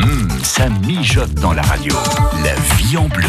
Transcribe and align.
Mmh, 0.00 0.28
ça 0.42 0.68
mijote 0.86 1.34
dans 1.34 1.52
la 1.52 1.60
radio. 1.60 1.94
La 2.42 2.54
vie 2.76 2.96
en 2.96 3.06
bleu. 3.08 3.26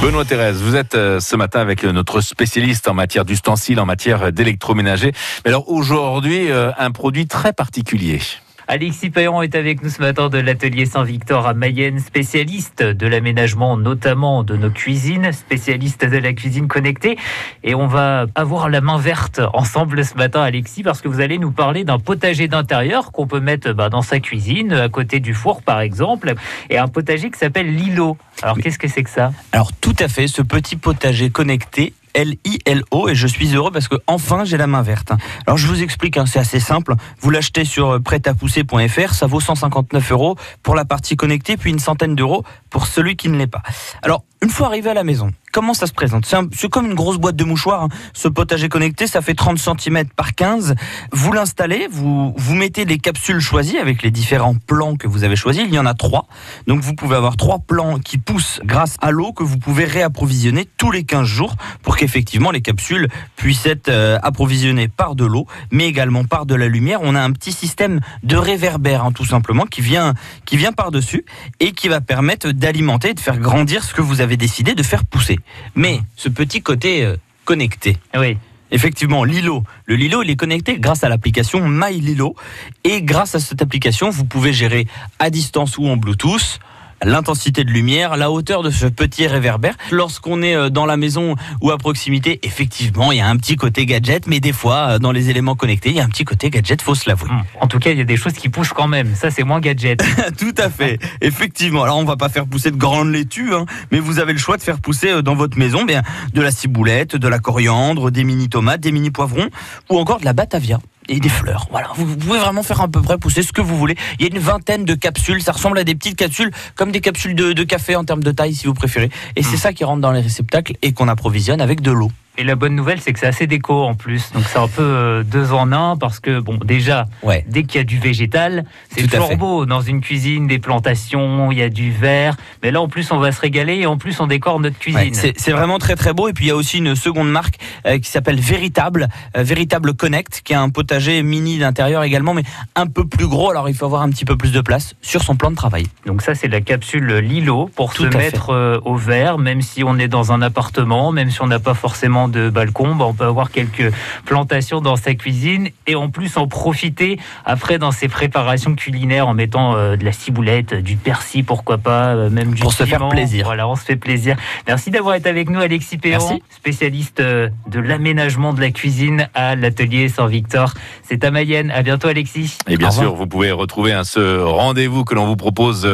Benoît 0.00 0.24
Thérèse, 0.24 0.62
vous 0.62 0.74
êtes 0.74 0.94
euh, 0.94 1.20
ce 1.20 1.36
matin 1.36 1.60
avec 1.60 1.84
notre 1.84 2.22
spécialiste 2.22 2.88
en 2.88 2.94
matière 2.94 3.26
d'ustensiles, 3.26 3.78
en 3.78 3.84
matière 3.84 4.32
d'électroménager. 4.32 5.12
Mais 5.44 5.50
alors 5.50 5.68
aujourd'hui, 5.68 6.50
euh, 6.50 6.70
un 6.78 6.92
produit 6.92 7.26
très 7.26 7.52
particulier. 7.52 8.20
Alexis 8.66 9.10
Payan 9.10 9.42
est 9.42 9.54
avec 9.54 9.82
nous 9.82 9.90
ce 9.90 10.00
matin 10.00 10.30
de 10.30 10.38
l'atelier 10.38 10.86
Saint-Victor 10.86 11.46
à 11.46 11.52
Mayenne, 11.52 11.98
spécialiste 11.98 12.82
de 12.82 13.06
l'aménagement, 13.06 13.76
notamment 13.76 14.42
de 14.42 14.56
nos 14.56 14.70
cuisines, 14.70 15.32
spécialiste 15.32 16.06
de 16.06 16.16
la 16.16 16.32
cuisine 16.32 16.66
connectée. 16.66 17.18
Et 17.62 17.74
on 17.74 17.86
va 17.86 18.24
avoir 18.34 18.70
la 18.70 18.80
main 18.80 18.96
verte 18.96 19.40
ensemble 19.52 20.02
ce 20.02 20.14
matin, 20.14 20.40
Alexis, 20.40 20.82
parce 20.82 21.02
que 21.02 21.08
vous 21.08 21.20
allez 21.20 21.36
nous 21.36 21.50
parler 21.50 21.84
d'un 21.84 21.98
potager 21.98 22.48
d'intérieur 22.48 23.12
qu'on 23.12 23.26
peut 23.26 23.40
mettre 23.40 23.72
bah, 23.74 23.90
dans 23.90 24.02
sa 24.02 24.18
cuisine, 24.18 24.72
à 24.72 24.88
côté 24.88 25.20
du 25.20 25.34
four 25.34 25.62
par 25.62 25.82
exemple, 25.82 26.32
et 26.70 26.78
un 26.78 26.88
potager 26.88 27.30
qui 27.30 27.38
s'appelle 27.38 27.74
Lilo. 27.74 28.16
Alors 28.42 28.56
qu'est-ce 28.56 28.78
que 28.78 28.88
c'est 28.88 29.02
que 29.02 29.10
ça? 29.10 29.32
Alors 29.52 29.72
tout 29.74 29.96
à 29.98 30.08
fait, 30.08 30.26
ce 30.26 30.40
petit 30.40 30.76
potager 30.76 31.28
connecté 31.28 31.92
L-I-L-O 32.14 33.08
et 33.08 33.14
je 33.14 33.26
suis 33.26 33.54
heureux 33.54 33.70
parce 33.70 33.88
que 33.88 33.96
enfin 34.06 34.44
j'ai 34.44 34.56
la 34.56 34.66
main 34.66 34.82
verte. 34.82 35.12
Alors 35.46 35.58
je 35.58 35.66
vous 35.66 35.82
explique, 35.82 36.16
hein, 36.16 36.26
c'est 36.26 36.38
assez 36.38 36.60
simple. 36.60 36.94
Vous 37.20 37.30
l'achetez 37.30 37.64
sur 37.64 37.90
euh, 37.90 38.00
prêtapousser.fr, 38.00 39.14
ça 39.14 39.26
vaut 39.26 39.40
159 39.40 40.12
euros 40.12 40.36
pour 40.62 40.74
la 40.74 40.84
partie 40.84 41.16
connectée, 41.16 41.56
puis 41.56 41.70
une 41.70 41.78
centaine 41.78 42.14
d'euros 42.14 42.44
pour 42.70 42.86
celui 42.86 43.16
qui 43.16 43.28
ne 43.28 43.36
l'est 43.36 43.46
pas. 43.46 43.62
Alors 44.02 44.24
une 44.44 44.50
fois 44.50 44.66
arrivé 44.66 44.90
à 44.90 44.94
la 44.94 45.04
maison, 45.04 45.30
comment 45.52 45.72
ça 45.72 45.86
se 45.86 45.94
présente? 45.94 46.26
C'est 46.26 46.68
comme 46.68 46.84
une 46.84 46.94
grosse 46.94 47.16
boîte 47.16 47.34
de 47.34 47.44
mouchoirs. 47.44 47.84
Hein. 47.84 47.88
Ce 48.12 48.28
potager 48.28 48.68
connecté, 48.68 49.06
ça 49.06 49.22
fait 49.22 49.32
30 49.32 49.58
cm 49.58 50.04
par 50.14 50.34
15. 50.34 50.74
Vous 51.12 51.32
l'installez, 51.32 51.88
vous, 51.90 52.34
vous 52.36 52.54
mettez 52.54 52.84
les 52.84 52.98
capsules 52.98 53.40
choisies 53.40 53.78
avec 53.78 54.02
les 54.02 54.10
différents 54.10 54.56
plans 54.56 54.96
que 54.96 55.08
vous 55.08 55.24
avez 55.24 55.34
choisis. 55.34 55.62
Il 55.66 55.72
y 55.72 55.78
en 55.78 55.86
a 55.86 55.94
trois. 55.94 56.26
Donc 56.66 56.80
vous 56.80 56.94
pouvez 56.94 57.16
avoir 57.16 57.38
trois 57.38 57.60
plans 57.60 57.98
qui 57.98 58.18
poussent 58.18 58.60
grâce 58.64 58.96
à 59.00 59.12
l'eau 59.12 59.32
que 59.32 59.42
vous 59.42 59.56
pouvez 59.56 59.86
réapprovisionner 59.86 60.68
tous 60.76 60.90
les 60.90 61.04
15 61.04 61.26
jours 61.26 61.54
pour 61.82 61.96
qu'effectivement 61.96 62.50
les 62.50 62.60
capsules 62.60 63.08
puissent 63.36 63.64
être 63.64 63.88
euh, 63.88 64.18
approvisionnées 64.22 64.88
par 64.88 65.14
de 65.14 65.24
l'eau, 65.24 65.46
mais 65.70 65.86
également 65.86 66.24
par 66.24 66.44
de 66.44 66.54
la 66.54 66.68
lumière. 66.68 66.98
On 67.02 67.14
a 67.14 67.22
un 67.22 67.32
petit 67.32 67.52
système 67.52 68.00
de 68.24 68.36
réverbère, 68.36 69.06
hein, 69.06 69.12
tout 69.12 69.24
simplement, 69.24 69.64
qui 69.64 69.80
vient, 69.80 70.12
qui 70.44 70.58
vient 70.58 70.72
par-dessus 70.72 71.24
et 71.60 71.72
qui 71.72 71.88
va 71.88 72.02
permettre 72.02 72.50
d'alimenter 72.50 73.10
et 73.10 73.14
de 73.14 73.20
faire 73.20 73.38
grandir 73.38 73.82
ce 73.84 73.94
que 73.94 74.02
vous 74.02 74.20
avez 74.20 74.33
décidé 74.36 74.74
de 74.74 74.82
faire 74.82 75.04
pousser. 75.04 75.38
Mais 75.74 76.00
ce 76.16 76.28
petit 76.28 76.62
côté 76.62 77.04
euh, 77.04 77.16
connecté. 77.44 77.98
Oui. 78.16 78.36
Effectivement, 78.70 79.24
Lilo. 79.24 79.62
Le 79.86 79.94
Lilo, 79.94 80.22
il 80.22 80.30
est 80.30 80.36
connecté 80.36 80.78
grâce 80.78 81.04
à 81.04 81.08
l'application 81.08 81.60
My 81.68 82.00
Lilo. 82.00 82.34
Et 82.82 83.02
grâce 83.02 83.34
à 83.34 83.40
cette 83.40 83.62
application, 83.62 84.10
vous 84.10 84.24
pouvez 84.24 84.52
gérer 84.52 84.86
à 85.18 85.30
distance 85.30 85.78
ou 85.78 85.86
en 85.86 85.96
Bluetooth 85.96 86.58
l'intensité 87.02 87.64
de 87.64 87.70
lumière, 87.70 88.16
la 88.16 88.30
hauteur 88.30 88.62
de 88.62 88.70
ce 88.70 88.86
petit 88.86 89.26
réverbère. 89.26 89.74
Lorsqu'on 89.90 90.42
est 90.42 90.54
euh, 90.54 90.70
dans 90.70 90.86
la 90.86 90.96
maison 90.96 91.34
ou 91.60 91.70
à 91.70 91.78
proximité, 91.78 92.40
effectivement, 92.42 93.12
il 93.12 93.18
y 93.18 93.20
a 93.20 93.28
un 93.28 93.36
petit 93.36 93.56
côté 93.56 93.86
gadget, 93.86 94.26
mais 94.26 94.40
des 94.40 94.52
fois, 94.52 94.76
euh, 94.76 94.98
dans 94.98 95.12
les 95.12 95.30
éléments 95.30 95.54
connectés, 95.54 95.90
il 95.90 95.96
y 95.96 96.00
a 96.00 96.04
un 96.04 96.08
petit 96.08 96.24
côté 96.24 96.50
gadget, 96.50 96.82
faut 96.82 96.94
se 96.94 97.08
l'avouer. 97.08 97.30
En 97.60 97.66
tout 97.66 97.78
cas, 97.78 97.90
il 97.90 97.98
y 97.98 98.00
a 98.00 98.04
des 98.04 98.16
choses 98.16 98.34
qui 98.34 98.48
poussent 98.48 98.72
quand 98.72 98.88
même. 98.88 99.14
Ça, 99.14 99.30
c'est 99.30 99.44
moins 99.44 99.60
gadget. 99.60 100.02
tout 100.38 100.54
à 100.58 100.70
fait. 100.70 100.98
Effectivement. 101.20 101.82
Alors, 101.84 101.98
on 101.98 102.04
va 102.04 102.16
pas 102.16 102.28
faire 102.28 102.46
pousser 102.46 102.70
de 102.70 102.76
grandes 102.76 103.10
laitues, 103.10 103.54
hein, 103.54 103.66
mais 103.90 104.00
vous 104.00 104.18
avez 104.18 104.32
le 104.32 104.38
choix 104.38 104.56
de 104.56 104.62
faire 104.62 104.78
pousser 104.80 105.10
euh, 105.10 105.22
dans 105.22 105.34
votre 105.34 105.58
maison 105.58 105.84
bien, 105.84 106.02
de 106.32 106.40
la 106.40 106.50
ciboulette, 106.50 107.16
de 107.16 107.28
la 107.28 107.38
coriandre, 107.38 108.10
des 108.10 108.24
mini 108.24 108.48
tomates, 108.48 108.80
des 108.80 108.92
mini 108.92 109.10
poivrons 109.10 109.48
ou 109.90 109.98
encore 109.98 110.20
de 110.20 110.24
la 110.24 110.32
batavia 110.32 110.80
et 111.08 111.20
des 111.20 111.28
fleurs. 111.28 111.66
Voilà, 111.70 111.90
vous, 111.96 112.16
pouvez 112.16 112.38
vraiment 112.38 112.62
faire 112.62 112.80
à 112.80 112.88
peu 112.88 113.02
près 113.02 113.18
pousser 113.18 113.42
ce 113.42 113.52
que 113.52 113.60
vous 113.60 113.76
voulez. 113.76 113.96
Il 114.18 114.26
y 114.26 114.28
a 114.30 114.34
une 114.34 114.40
vingtaine 114.40 114.84
de 114.84 114.94
capsules, 114.94 115.42
ça 115.42 115.52
ressemble 115.52 115.78
à 115.78 115.84
des 115.84 115.94
petites 115.94 116.16
capsules, 116.16 116.50
comme 116.74 116.92
des 116.92 117.00
capsules 117.00 117.34
de, 117.34 117.52
de 117.52 117.64
café 117.64 117.96
en 117.96 118.04
termes 118.04 118.22
de 118.22 118.30
taille 118.30 118.54
si 118.54 118.66
vous 118.66 118.74
préférez. 118.74 119.10
Et 119.36 119.42
c'est 119.42 119.56
hmm. 119.56 119.58
ça 119.58 119.72
qui 119.72 119.84
rentre 119.84 120.00
dans 120.00 120.12
les 120.12 120.20
réceptacles 120.20 120.74
et 120.82 120.92
qu'on 120.92 121.08
approvisionne 121.08 121.60
avec 121.60 121.80
de 121.80 121.90
l'eau. 121.90 122.10
Et 122.36 122.42
la 122.42 122.56
bonne 122.56 122.74
nouvelle, 122.74 123.00
c'est 123.00 123.12
que 123.12 123.20
c'est 123.20 123.26
assez 123.26 123.46
déco 123.46 123.84
en 123.84 123.94
plus. 123.94 124.32
Donc 124.32 124.42
c'est 124.48 124.58
un 124.58 124.66
peu 124.66 124.82
euh, 124.82 125.22
deux 125.22 125.52
en 125.52 125.70
un 125.70 125.96
parce 125.96 126.18
que, 126.18 126.40
bon, 126.40 126.58
déjà, 126.64 127.06
dès 127.46 127.62
qu'il 127.62 127.78
y 127.78 127.80
a 127.80 127.84
du 127.84 127.98
végétal, 127.98 128.64
c'est 128.90 129.06
toujours 129.06 129.36
beau. 129.36 129.66
Dans 129.66 129.80
une 129.80 130.00
cuisine, 130.00 130.48
des 130.48 130.58
plantations, 130.58 131.52
il 131.52 131.58
y 131.58 131.62
a 131.62 131.68
du 131.68 131.92
vert. 131.92 132.36
Mais 132.62 132.72
là, 132.72 132.80
en 132.80 132.88
plus, 132.88 133.12
on 133.12 133.18
va 133.18 133.30
se 133.30 133.40
régaler 133.40 133.76
et 133.76 133.86
en 133.86 133.98
plus, 133.98 134.18
on 134.18 134.26
décore 134.26 134.58
notre 134.58 134.78
cuisine. 134.78 135.14
c'est 135.14 135.52
vraiment 135.52 135.78
très 135.78 135.94
très 135.94 136.12
beau. 136.12 136.28
Et 136.28 136.32
puis, 136.32 136.46
il 136.46 136.48
y 136.48 136.50
a 136.50 136.56
aussi 136.56 136.78
une 136.78 136.96
seconde 136.96 137.30
marque 137.30 137.56
euh, 137.86 137.98
qui 137.98 138.10
s'appelle 138.10 138.40
Véritable, 138.40 139.08
euh, 139.36 139.44
Véritable 139.44 139.94
Connect, 139.94 140.42
qui 140.42 140.54
a 140.54 140.60
un 140.60 140.70
potager 140.70 141.22
mini 141.22 141.58
d'intérieur 141.58 142.02
également, 142.02 142.34
mais 142.34 142.42
un 142.74 142.86
peu 142.86 143.06
plus 143.06 143.28
gros. 143.28 143.50
Alors, 143.50 143.68
il 143.68 143.76
faut 143.76 143.86
avoir 143.86 144.02
un 144.02 144.10
petit 144.10 144.24
peu 144.24 144.36
plus 144.36 144.50
de 144.50 144.60
place 144.60 144.94
sur 145.02 145.22
son 145.22 145.36
plan 145.36 145.52
de 145.52 145.56
travail. 145.56 145.86
Donc 146.04 146.22
ça, 146.22 146.34
c'est 146.34 146.48
la 146.48 146.60
capsule 146.60 147.18
Lilo 147.18 147.70
pour 147.76 147.92
se 147.92 148.04
mettre 148.04 148.80
au 148.84 148.96
vert, 148.96 149.38
même 149.38 149.62
si 149.62 149.84
on 149.84 149.98
est 149.98 150.08
dans 150.08 150.32
un 150.32 150.42
appartement, 150.42 151.12
même 151.12 151.30
si 151.30 151.40
on 151.40 151.46
n'a 151.46 151.60
pas 151.60 151.74
forcément 151.74 152.23
de 152.28 152.50
balcon, 152.50 152.94
bah, 152.94 153.06
on 153.06 153.14
peut 153.14 153.24
avoir 153.24 153.50
quelques 153.50 153.92
plantations 154.24 154.80
dans 154.80 154.96
sa 154.96 155.14
cuisine 155.14 155.68
et 155.86 155.94
en 155.94 156.08
plus 156.08 156.36
en 156.36 156.48
profiter 156.48 157.18
après 157.44 157.78
dans 157.78 157.90
ses 157.90 158.08
préparations 158.08 158.74
culinaires 158.74 159.28
en 159.28 159.34
mettant 159.34 159.76
euh, 159.76 159.96
de 159.96 160.04
la 160.04 160.12
ciboulette, 160.12 160.74
du 160.74 160.96
persil, 160.96 161.44
pourquoi 161.44 161.78
pas, 161.78 162.14
euh, 162.14 162.30
même 162.30 162.54
du 162.54 162.62
Pour 162.62 162.72
se 162.72 162.84
faire 162.84 163.08
plaisir. 163.08 163.46
Voilà, 163.46 163.68
on 163.68 163.76
se 163.76 163.84
fait 163.84 163.96
plaisir. 163.96 164.36
Merci 164.66 164.90
d'avoir 164.90 165.14
été 165.14 165.28
avec 165.28 165.50
nous, 165.50 165.60
Alexis 165.60 165.98
Perron, 165.98 166.40
spécialiste 166.50 167.20
euh, 167.20 167.48
de 167.68 167.80
l'aménagement 167.80 168.52
de 168.52 168.60
la 168.60 168.70
cuisine 168.70 169.28
à 169.34 169.56
l'atelier 169.56 170.08
Saint-Victor. 170.08 170.74
C'est 171.02 171.24
à 171.24 171.30
Mayenne. 171.30 171.70
À 171.70 171.82
bientôt, 171.82 172.08
Alexis. 172.08 172.58
Et 172.68 172.76
bien 172.76 172.90
sûr, 172.90 173.14
vous 173.14 173.26
pouvez 173.26 173.50
retrouver 173.50 173.92
un 173.92 174.04
ce 174.04 174.40
rendez-vous 174.40 175.04
que 175.04 175.14
l'on 175.14 175.26
vous 175.26 175.36
propose 175.36 175.88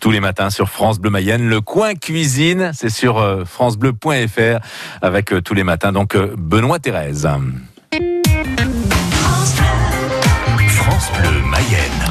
tous 0.00 0.10
les 0.10 0.20
matins 0.20 0.50
sur 0.50 0.68
France 0.68 0.98
Bleu 0.98 1.10
Mayenne. 1.10 1.48
Le 1.48 1.60
coin 1.60 1.94
cuisine, 1.94 2.72
c'est 2.74 2.90
sur 2.90 3.44
francebleu.fr 3.46 4.58
avec 5.02 5.32
tous 5.42 5.54
les 5.54 5.63
matin. 5.64 5.90
Donc 5.92 6.14
euh, 6.14 6.34
Benoît 6.38 6.78
Thérèse. 6.78 7.28
France 10.68 11.10
Bleu 11.18 11.40
Mayenne. 11.50 12.04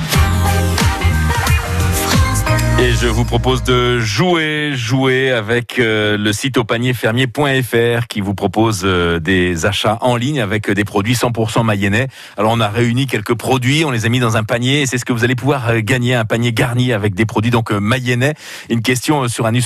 Et 2.84 2.92
je 2.92 3.08
vous 3.08 3.24
propose 3.24 3.64
de 3.64 4.00
jouer, 4.00 4.72
jouer 4.76 5.32
avec 5.32 5.80
euh, 5.80 6.18
le 6.18 6.34
site 6.34 6.58
au 6.58 6.66
panier 6.66 6.94
fermier.fr 6.94 8.08
qui 8.10 8.20
vous 8.20 8.34
propose 8.34 8.82
euh, 8.84 9.20
des 9.20 9.66
achats 9.66 9.98
en 10.02 10.18
ligne 10.18 10.42
avec 10.42 10.70
des 10.70 10.84
produits 10.84 11.14
100% 11.14 11.64
mayennais. 11.64 12.08
Alors 12.36 12.52
on 12.52 12.60
a 12.60 12.68
réuni 12.68 13.08
quelques 13.08 13.36
produits, 13.36 13.86
on 13.86 13.92
les 13.92 14.06
a 14.06 14.10
mis 14.10 14.20
dans 14.20 14.36
un 14.36 14.44
panier 14.44 14.82
et 14.82 14.86
c'est 14.86 14.98
ce 14.98 15.06
que 15.06 15.14
vous 15.14 15.24
allez 15.24 15.36
pouvoir 15.36 15.80
gagner, 15.82 16.14
un 16.14 16.26
panier 16.26 16.52
garni 16.52 16.92
avec 16.92 17.14
des 17.16 17.26
produits 17.26 17.52
donc 17.52 17.72
mayennais. 17.72 18.34
Une 18.70 18.82
question 18.82 19.30
sur 19.30 19.46
un 19.46 19.54
ustensile 19.54 19.64